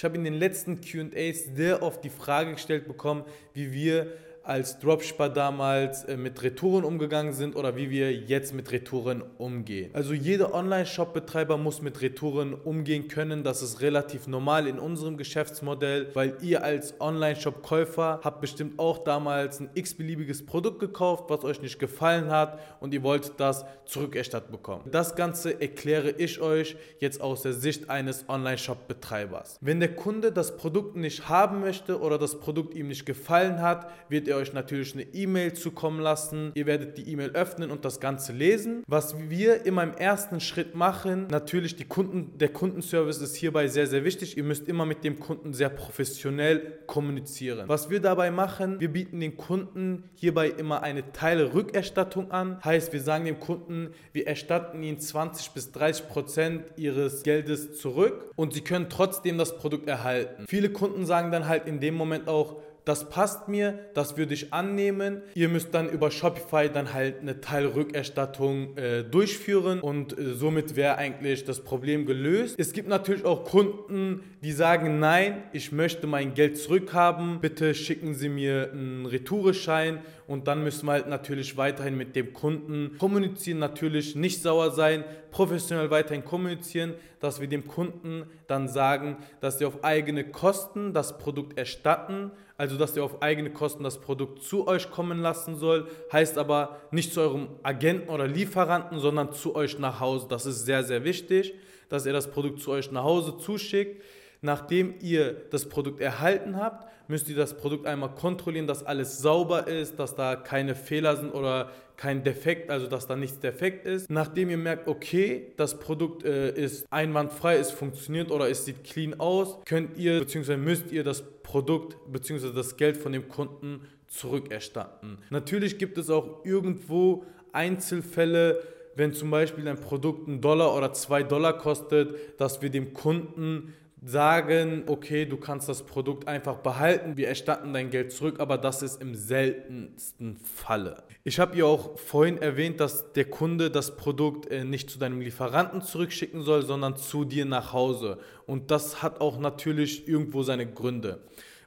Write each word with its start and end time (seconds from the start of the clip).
Ich 0.00 0.04
habe 0.04 0.16
in 0.16 0.24
den 0.24 0.32
letzten 0.32 0.80
QAs 0.80 1.54
sehr 1.54 1.82
oft 1.82 2.02
die 2.02 2.08
Frage 2.08 2.52
gestellt 2.52 2.88
bekommen, 2.88 3.22
wie 3.52 3.70
wir 3.70 4.14
als 4.42 4.78
Dropshipper 4.78 5.28
damals 5.28 6.04
äh, 6.04 6.16
mit 6.16 6.42
Retouren 6.42 6.84
umgegangen 6.84 7.32
sind 7.32 7.56
oder 7.56 7.76
wie 7.76 7.90
wir 7.90 8.12
jetzt 8.12 8.54
mit 8.54 8.72
Retouren 8.72 9.22
umgehen. 9.38 9.90
Also 9.92 10.14
jeder 10.14 10.54
Online-Shop-Betreiber 10.54 11.58
muss 11.58 11.82
mit 11.82 12.00
Retouren 12.00 12.54
umgehen 12.54 13.08
können. 13.08 13.44
Das 13.44 13.62
ist 13.62 13.80
relativ 13.80 14.26
normal 14.26 14.66
in 14.66 14.78
unserem 14.78 15.16
Geschäftsmodell, 15.16 16.08
weil 16.14 16.36
ihr 16.40 16.64
als 16.64 17.00
Online-Shop-Käufer 17.00 18.20
habt 18.24 18.40
bestimmt 18.40 18.78
auch 18.78 18.98
damals 18.98 19.60
ein 19.60 19.68
x-beliebiges 19.74 20.46
Produkt 20.46 20.80
gekauft, 20.80 21.24
was 21.28 21.44
euch 21.44 21.60
nicht 21.60 21.78
gefallen 21.78 22.30
hat 22.30 22.58
und 22.80 22.94
ihr 22.94 23.02
wollt 23.02 23.32
das 23.38 23.66
zurückerstattet 23.84 24.50
bekommen. 24.50 24.84
Das 24.90 25.16
Ganze 25.16 25.60
erkläre 25.60 26.10
ich 26.10 26.40
euch 26.40 26.76
jetzt 26.98 27.20
aus 27.20 27.42
der 27.42 27.52
Sicht 27.52 27.90
eines 27.90 28.28
Online-Shop-Betreibers. 28.28 29.58
Wenn 29.60 29.80
der 29.80 29.94
Kunde 29.94 30.32
das 30.32 30.56
Produkt 30.56 30.96
nicht 30.96 31.28
haben 31.28 31.60
möchte 31.60 32.00
oder 32.00 32.16
das 32.16 32.40
Produkt 32.40 32.74
ihm 32.74 32.88
nicht 32.88 33.04
gefallen 33.04 33.60
hat, 33.60 33.90
wird 34.08 34.29
ihr 34.30 34.36
euch 34.36 34.52
natürlich 34.52 34.94
eine 34.94 35.02
E-Mail 35.02 35.52
zukommen 35.52 36.00
lassen. 36.00 36.52
Ihr 36.54 36.66
werdet 36.66 36.96
die 36.96 37.10
E-Mail 37.10 37.30
öffnen 37.30 37.70
und 37.70 37.84
das 37.84 38.00
Ganze 38.00 38.32
lesen. 38.32 38.82
Was 38.86 39.16
wir 39.28 39.66
immer 39.66 39.82
im 39.82 39.92
ersten 39.92 40.40
Schritt 40.40 40.74
machen, 40.74 41.26
natürlich 41.30 41.76
die 41.76 41.84
Kunden, 41.84 42.38
der 42.38 42.48
Kundenservice 42.48 43.20
ist 43.20 43.36
hierbei 43.36 43.68
sehr, 43.68 43.86
sehr 43.86 44.04
wichtig. 44.04 44.36
Ihr 44.36 44.44
müsst 44.44 44.68
immer 44.68 44.86
mit 44.86 45.04
dem 45.04 45.18
Kunden 45.18 45.52
sehr 45.52 45.68
professionell 45.68 46.78
kommunizieren. 46.86 47.68
Was 47.68 47.90
wir 47.90 48.00
dabei 48.00 48.30
machen, 48.30 48.80
wir 48.80 48.92
bieten 48.92 49.20
den 49.20 49.36
Kunden 49.36 50.04
hierbei 50.14 50.48
immer 50.48 50.82
eine 50.82 51.12
Teilrückerstattung 51.12 52.30
an. 52.30 52.62
Heißt, 52.64 52.92
wir 52.92 53.00
sagen 53.00 53.24
dem 53.24 53.40
Kunden, 53.40 53.90
wir 54.12 54.26
erstatten 54.26 54.82
ihnen 54.82 55.00
20 55.00 55.50
bis 55.50 55.72
30 55.72 56.08
Prozent 56.08 56.64
ihres 56.76 57.22
Geldes 57.22 57.78
zurück 57.78 58.30
und 58.36 58.54
sie 58.54 58.60
können 58.60 58.88
trotzdem 58.88 59.38
das 59.38 59.58
Produkt 59.58 59.88
erhalten. 59.88 60.44
Viele 60.48 60.70
Kunden 60.70 61.04
sagen 61.04 61.32
dann 61.32 61.48
halt 61.48 61.66
in 61.66 61.80
dem 61.80 61.94
Moment 61.94 62.28
auch, 62.28 62.62
das 62.84 63.08
passt 63.08 63.48
mir, 63.48 63.78
das 63.94 64.16
würde 64.16 64.34
ich 64.34 64.52
annehmen. 64.52 65.22
Ihr 65.34 65.48
müsst 65.48 65.74
dann 65.74 65.88
über 65.88 66.10
Shopify 66.10 66.68
dann 66.68 66.92
halt 66.92 67.20
eine 67.20 67.40
Teilrückerstattung 67.40 68.76
äh, 68.76 69.04
durchführen 69.04 69.80
und 69.80 70.18
äh, 70.18 70.34
somit 70.34 70.76
wäre 70.76 70.96
eigentlich 70.96 71.44
das 71.44 71.60
Problem 71.60 72.06
gelöst. 72.06 72.56
Es 72.58 72.72
gibt 72.72 72.88
natürlich 72.88 73.24
auch 73.24 73.44
Kunden, 73.44 74.22
die 74.42 74.52
sagen, 74.52 74.98
nein, 74.98 75.42
ich 75.52 75.72
möchte 75.72 76.06
mein 76.06 76.34
Geld 76.34 76.58
zurückhaben, 76.58 77.40
bitte 77.40 77.74
schicken 77.74 78.14
Sie 78.14 78.28
mir 78.28 78.70
einen 78.72 79.06
Retoureschein 79.06 80.00
und 80.30 80.46
dann 80.48 80.62
müssen 80.62 80.86
wir 80.86 80.92
halt 80.92 81.08
natürlich 81.08 81.56
weiterhin 81.56 81.96
mit 81.96 82.16
dem 82.16 82.32
Kunden 82.32 82.96
kommunizieren, 82.98 83.58
natürlich 83.58 84.14
nicht 84.14 84.40
sauer 84.42 84.70
sein, 84.70 85.04
professionell 85.30 85.90
weiterhin 85.90 86.24
kommunizieren, 86.24 86.94
dass 87.18 87.40
wir 87.40 87.48
dem 87.48 87.66
Kunden 87.66 88.24
dann 88.46 88.68
sagen, 88.68 89.16
dass 89.40 89.58
sie 89.58 89.64
auf 89.64 89.84
eigene 89.84 90.24
Kosten 90.24 90.94
das 90.94 91.18
Produkt 91.18 91.58
erstatten 91.58 92.30
also 92.60 92.76
dass 92.76 92.94
ihr 92.94 93.02
auf 93.02 93.22
eigene 93.22 93.48
Kosten 93.48 93.84
das 93.84 94.02
Produkt 94.02 94.42
zu 94.42 94.68
euch 94.68 94.90
kommen 94.90 95.22
lassen 95.22 95.56
soll, 95.56 95.88
heißt 96.12 96.36
aber 96.36 96.76
nicht 96.90 97.14
zu 97.14 97.22
eurem 97.22 97.48
Agenten 97.62 98.10
oder 98.10 98.26
Lieferanten, 98.26 98.98
sondern 98.98 99.32
zu 99.32 99.54
euch 99.54 99.78
nach 99.78 99.98
Hause. 99.98 100.26
Das 100.28 100.44
ist 100.44 100.66
sehr, 100.66 100.84
sehr 100.84 101.02
wichtig, 101.02 101.54
dass 101.88 102.04
ihr 102.04 102.12
das 102.12 102.30
Produkt 102.30 102.60
zu 102.60 102.72
euch 102.72 102.92
nach 102.92 103.02
Hause 103.02 103.38
zuschickt. 103.38 104.02
Nachdem 104.42 104.94
ihr 105.00 105.36
das 105.50 105.68
Produkt 105.68 106.00
erhalten 106.00 106.56
habt, 106.56 106.88
müsst 107.08 107.28
ihr 107.28 107.36
das 107.36 107.56
Produkt 107.56 107.86
einmal 107.86 108.14
kontrollieren, 108.14 108.66
dass 108.66 108.84
alles 108.84 109.18
sauber 109.18 109.66
ist, 109.66 109.98
dass 109.98 110.14
da 110.14 110.36
keine 110.36 110.74
Fehler 110.74 111.16
sind 111.16 111.32
oder 111.32 111.70
kein 111.96 112.24
Defekt, 112.24 112.70
also 112.70 112.86
dass 112.86 113.06
da 113.06 113.16
nichts 113.16 113.40
defekt 113.40 113.84
ist. 113.84 114.08
Nachdem 114.08 114.48
ihr 114.48 114.56
merkt, 114.56 114.88
okay, 114.88 115.52
das 115.58 115.78
Produkt 115.78 116.24
äh, 116.24 116.54
ist 116.54 116.86
einwandfrei, 116.90 117.56
es 117.56 117.70
funktioniert 117.70 118.30
oder 118.30 118.48
es 118.48 118.64
sieht 118.64 118.84
clean 118.84 119.20
aus, 119.20 119.58
könnt 119.66 119.98
ihr 119.98 120.20
bzw. 120.20 120.56
müsst 120.56 120.90
ihr 120.92 121.04
das 121.04 121.22
Produkt 121.42 121.98
bzw. 122.10 122.52
das 122.54 122.78
Geld 122.78 122.96
von 122.96 123.12
dem 123.12 123.28
Kunden 123.28 123.82
zurückerstatten. 124.06 125.18
Natürlich 125.28 125.78
gibt 125.78 125.98
es 125.98 126.08
auch 126.08 126.44
irgendwo 126.44 127.24
Einzelfälle, 127.52 128.62
wenn 128.94 129.12
zum 129.12 129.30
Beispiel 129.30 129.68
ein 129.68 129.80
Produkt 129.80 130.26
einen 130.26 130.40
Dollar 130.40 130.74
oder 130.74 130.92
zwei 130.92 131.22
Dollar 131.22 131.58
kostet, 131.58 132.40
dass 132.40 132.62
wir 132.62 132.70
dem 132.70 132.94
Kunden 132.94 133.74
sagen, 134.02 134.84
okay, 134.86 135.26
du 135.26 135.36
kannst 135.36 135.68
das 135.68 135.82
Produkt 135.82 136.26
einfach 136.26 136.56
behalten, 136.56 137.16
wir 137.16 137.28
erstatten 137.28 137.72
dein 137.72 137.90
Geld 137.90 138.12
zurück, 138.12 138.40
aber 138.40 138.56
das 138.56 138.82
ist 138.82 139.00
im 139.00 139.14
seltensten 139.14 140.38
Falle. 140.38 141.02
Ich 141.24 141.38
habe 141.38 141.56
ja 141.56 141.66
auch 141.66 141.98
vorhin 141.98 142.38
erwähnt, 142.38 142.80
dass 142.80 143.12
der 143.12 143.26
Kunde 143.26 143.70
das 143.70 143.96
Produkt 143.96 144.50
äh, 144.50 144.64
nicht 144.64 144.88
zu 144.88 144.98
deinem 144.98 145.20
Lieferanten 145.20 145.82
zurückschicken 145.82 146.42
soll, 146.42 146.62
sondern 146.62 146.96
zu 146.96 147.24
dir 147.24 147.44
nach 147.44 147.72
Hause. 147.72 148.18
Und 148.46 148.70
das 148.70 149.02
hat 149.02 149.20
auch 149.20 149.38
natürlich 149.38 150.08
irgendwo 150.08 150.42
seine 150.42 150.66
Gründe. 150.66 151.20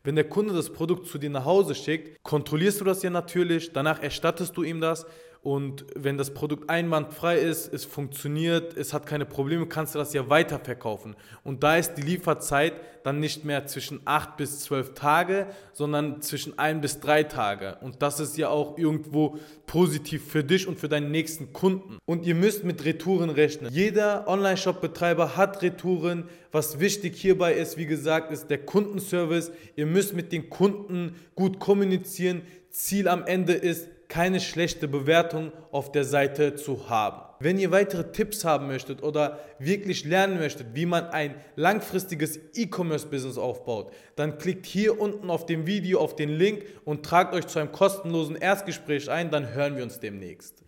Wenn 0.03 0.15
der 0.15 0.27
Kunde 0.27 0.53
das 0.53 0.71
Produkt 0.71 1.07
zu 1.07 1.17
dir 1.17 1.29
nach 1.29 1.45
Hause 1.45 1.75
schickt, 1.75 2.21
kontrollierst 2.23 2.81
du 2.81 2.85
das 2.85 3.03
ja 3.03 3.09
natürlich, 3.09 3.71
danach 3.71 4.01
erstattest 4.01 4.57
du 4.57 4.63
ihm 4.63 4.81
das 4.81 5.05
und 5.43 5.85
wenn 5.93 6.17
das 6.17 6.33
Produkt 6.33 6.69
einwandfrei 6.69 7.37
ist, 7.37 7.73
es 7.73 7.83
funktioniert, 7.83 8.77
es 8.77 8.93
hat 8.93 9.05
keine 9.05 9.25
Probleme, 9.25 9.67
kannst 9.67 9.93
du 9.93 9.99
das 9.99 10.13
ja 10.13 10.29
weiterverkaufen. 10.29 11.17
Und 11.43 11.63
da 11.63 11.75
ist 11.75 11.95
die 11.95 12.01
Lieferzeit 12.01 12.73
dann 13.03 13.19
nicht 13.19 13.43
mehr 13.43 13.65
zwischen 13.67 13.99
8 14.05 14.37
bis 14.37 14.61
12 14.61 14.93
Tage, 14.93 15.47
sondern 15.73 16.21
zwischen 16.21 16.57
1 16.57 16.79
bis 16.81 17.01
3 17.01 17.23
Tage. 17.23 17.77
Und 17.81 18.01
das 18.01 18.21
ist 18.21 18.37
ja 18.37 18.47
auch 18.47 18.77
irgendwo 18.77 19.37
positiv 19.65 20.25
für 20.31 20.45
dich 20.45 20.65
und 20.65 20.79
für 20.79 20.87
deinen 20.87 21.11
nächsten 21.11 21.51
Kunden. 21.51 21.97
Und 22.05 22.25
ihr 22.25 22.35
müsst 22.35 22.63
mit 22.63 22.85
Retouren 22.85 23.29
rechnen. 23.29 23.69
Jeder 23.73 24.29
Online-Shop-Betreiber 24.29 25.35
hat 25.35 25.61
Retouren. 25.61 26.29
Was 26.53 26.79
wichtig 26.79 27.17
hierbei 27.17 27.53
ist, 27.55 27.75
wie 27.75 27.85
gesagt, 27.85 28.31
ist 28.31 28.49
der 28.49 28.59
Kundenservice. 28.59 29.51
Ihr 29.75 29.87
müsst 29.87 30.13
mit 30.13 30.31
den 30.31 30.49
Kunden 30.49 31.15
gut 31.35 31.59
kommunizieren. 31.59 32.43
Ziel 32.69 33.09
am 33.09 33.25
Ende 33.25 33.53
ist, 33.53 33.89
keine 34.13 34.39
schlechte 34.39 34.87
Bewertung 34.87 35.51
auf 35.71 35.91
der 35.91 36.03
Seite 36.03 36.53
zu 36.53 36.87
haben. 36.87 37.23
Wenn 37.39 37.57
ihr 37.57 37.71
weitere 37.71 38.11
Tipps 38.11 38.45
haben 38.45 38.67
möchtet 38.67 39.01
oder 39.01 39.39
wirklich 39.57 40.05
lernen 40.05 40.37
möchtet, 40.37 40.67
wie 40.75 40.85
man 40.85 41.05
ein 41.05 41.33
langfristiges 41.55 42.39
E-Commerce-Business 42.53 43.39
aufbaut, 43.39 43.91
dann 44.15 44.37
klickt 44.37 44.67
hier 44.67 45.01
unten 45.01 45.31
auf 45.31 45.47
dem 45.47 45.65
Video 45.65 45.99
auf 45.99 46.15
den 46.15 46.29
Link 46.29 46.63
und 46.85 47.03
tragt 47.03 47.33
euch 47.33 47.47
zu 47.47 47.57
einem 47.57 47.71
kostenlosen 47.71 48.35
Erstgespräch 48.35 49.09
ein, 49.09 49.31
dann 49.31 49.51
hören 49.51 49.77
wir 49.77 49.83
uns 49.83 49.99
demnächst. 49.99 50.61